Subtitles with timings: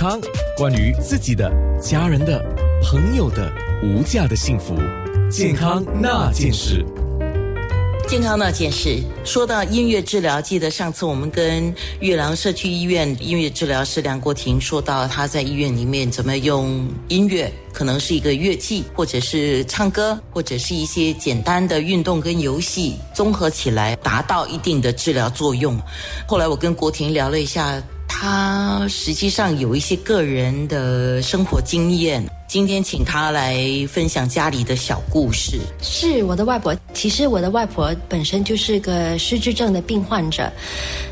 [0.00, 0.18] 康，
[0.56, 2.42] 关于自己的、家人的、
[2.82, 3.52] 朋友的
[3.82, 4.74] 无价的幸福，
[5.30, 6.82] 健康那件事。
[8.08, 25.78] 健康那件事，说到音乐治疗，记得上次我们跟玉郎社区医院音乐治疗师梁国婷说到他在医院里面怎么用音乐，可能是一个乐器，或者是唱歌，或者是一些简单的运动跟游戏综合起来，达到一定的治疗作用。
[26.26, 27.80] 后来我跟国婷聊了一下，
[28.22, 32.22] 他实际上有一些个人的生活经验。
[32.50, 35.60] 今天请他来分享家里的小故事。
[35.80, 40.50] 是我的外婆，其实我的外婆本身就是个失智症的病患者。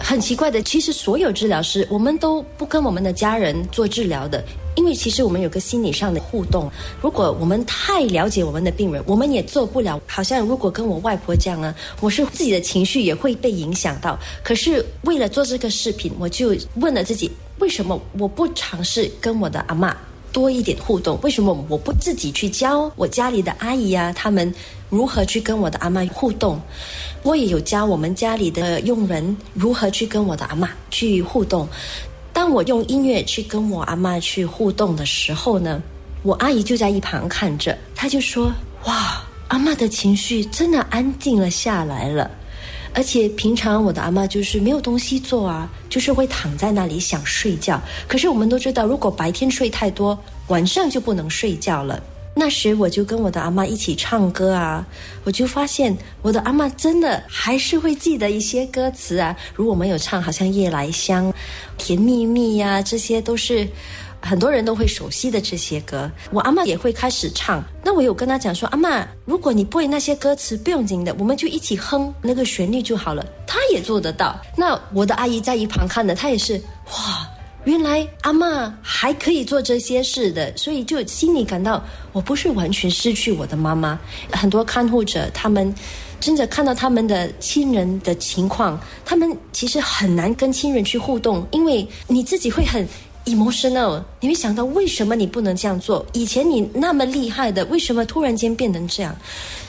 [0.00, 4.42] 很奇怪的，其实所有治疗师，我们都不跟我们的家人做治疗的，
[4.74, 6.68] 因为其实我们有个心理上的互动。
[7.00, 10.02] 如果我们太了解我们的病人，我们也做不了。
[10.08, 14.18] 好像如果跟我外婆这样啊，我是自己的情绪也会被影响到。
[14.42, 19.96] 可是为了做这个视频，我就问了自己，为什么我不尝试跟我的阿妈？
[20.32, 24.12] 多一点互动，为什么我不自己去教我家里的阿姨呀？
[24.14, 24.52] 他们
[24.88, 26.60] 如何去跟我的阿妈互动？
[27.22, 31.68] 我也有教我们家里的佣人如何去跟我的阿妈去互动。
[32.32, 35.82] 当我用音乐去跟我阿妈去互动的时候呢，
[36.22, 38.52] 我阿姨就在一旁看着，她就说
[38.86, 42.30] ：“哇，阿妈的情绪真的安静了下来了。”
[42.94, 47.80] 而且平常我的阿妈就是没有东西做啊，就是会躺在那里想睡觉。
[48.06, 52.02] 可是我们都知道，如果白天睡太多，晚上就不能睡觉了。
[52.34, 54.86] 那时我就跟我的阿妈一起唱歌啊，
[55.24, 59.36] 我就发现我的阿妈真的还是会记得一些歌词啊。
[59.54, 61.32] 如果我们有唱，好像夜来香、
[61.76, 63.68] 甜蜜蜜呀，这些都是。
[64.28, 67.64] 很多人都会熟悉的这些歌，我阿妈也会开始唱。
[67.82, 73.24] 那我有跟她讲说，阿妈，如果你不会那些歌词，不用紧的，我们就一起哼那个旋律就好了。
[73.46, 74.38] 她也做得到。
[74.54, 76.60] 那我的阿姨在一旁看的，她也是
[76.92, 77.26] 哇，
[77.64, 83.98] 原来阿妈还可以做这些事的，所以就心里感到我不是完全失去我的妈妈。
[84.30, 85.74] 很多看护者他们
[86.20, 92.86] 真的看到他们的亲人的情况，他们其实很难跟亲人去互动，因为你自己会很。
[93.28, 96.04] emotional，你会想到为什么你不能这样做？
[96.12, 99.14] 以前你那么厉害的，为什么突然间变成这样？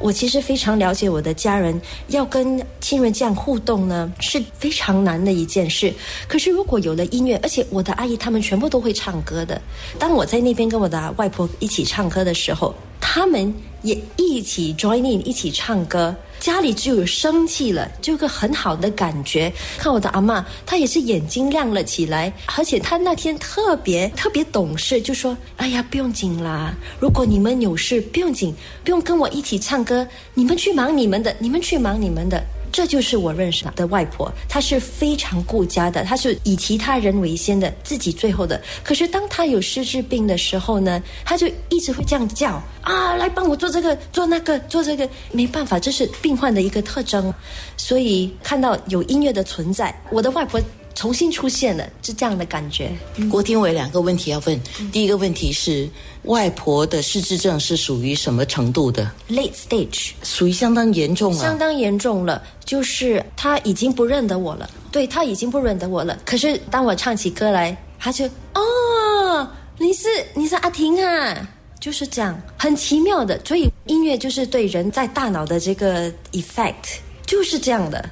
[0.00, 5.92] 我其实非常了解我的家人，要跟亲人这样互动呢，是非常难的一件事。
[6.26, 9.60] 可是如果有了音乐，而且我的阿姨他们全部都会唱歌的，
[9.98, 12.74] 当我在那边跟我的外婆一起唱歌的时候，
[13.14, 16.12] 他们也一起 join in，一起唱歌。
[16.40, 19.52] 家里就有生气了，就有个很好的感觉。
[19.78, 30.04] 看我的阿妈，她也是眼睛亮了起来，而且她那天特别特别懂事，就说：“哎呀，不用紧啦，如果你们有事，不用紧，不用跟我一起唱歌，
[30.34, 32.42] 你们去忙你们的，你们去忙你们的。”
[32.74, 38.60] 这就是我认识的外婆，她是非常顾家的，她是以其他人为先的，自己最后的。
[38.82, 45.08] 可是当她有失智病的时候呢，她就一直会这样叫啊，来帮我做这个，做那个，做这个。
[45.30, 47.32] 没办法，这是病患的一个特征。
[47.76, 50.60] 所以看到有音乐的存在，我的外婆。
[50.94, 52.92] 重新出现了，是这样的感觉。
[53.30, 54.60] 郭天伟两个问题要问，
[54.92, 55.88] 第一个问题是
[56.22, 61.40] 外婆的失智症是属于什么程度的？Late stage，属于相当严重了。
[61.40, 64.70] 相当严重了，就是他已经不认得我了。
[64.92, 66.18] 对他已经不认得我了。
[66.24, 71.48] 可是当我唱起歌来，他就哦，你是你是阿婷啊，
[71.80, 73.40] 就是这样，很奇妙的。
[73.44, 78.08] 所以音乐就是对人在大脑的这个 effect 就是这样的。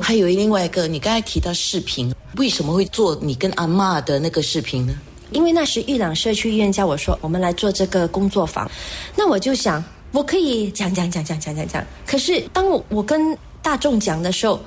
[0.00, 4.94] 还有另外一个，你刚才提到视频，为什么会做你跟阿妈的那个视频呢？
[5.32, 8.68] 因为那时玉朗社区医院叫我说，我们来做这个工作坊。
[9.14, 11.86] 那我就想，我可以讲讲讲讲讲讲讲。
[12.04, 14.58] 可是当我我跟大众讲的时候，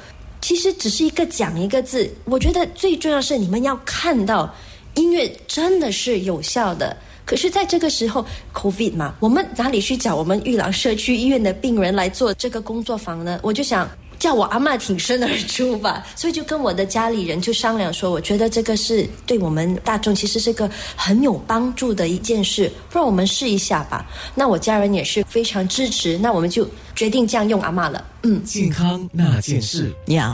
[0.41, 2.09] 其实只是一个讲一个字。
[2.23, 4.50] 我觉得最重要是你们要看到
[4.96, 6.96] 音乐真的是有效的。
[7.25, 13.40] 可是在这个时候，COVID 嘛，我们哪里去找我们玉朗社区医院的病人来做这个工作坊呢？
[13.44, 13.90] 我就想。
[14.23, 24.05] 叫我阿妈挺身而出吧， 所以就跟我的家里人就商量说，我觉得这个是对我们大众其实是个很有帮助的一件事，不然我们试一下吧。
[24.34, 26.66] 那我家人也是非常支持，那我们就
[26.96, 28.02] 决定这样用阿妈了。
[28.22, 30.31] 嗯，健康那件事，你好。